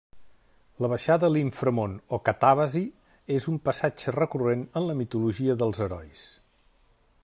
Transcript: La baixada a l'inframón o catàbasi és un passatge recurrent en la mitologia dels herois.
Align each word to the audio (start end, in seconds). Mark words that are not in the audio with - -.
La 0.83 0.89
baixada 0.93 1.27
a 1.27 1.33
l'inframón 1.33 1.93
o 2.17 2.19
catàbasi 2.31 2.83
és 3.37 3.49
un 3.55 3.61
passatge 3.69 4.17
recurrent 4.19 4.65
en 4.81 4.89
la 4.91 4.99
mitologia 5.05 5.61
dels 5.63 5.87
herois. 5.87 6.29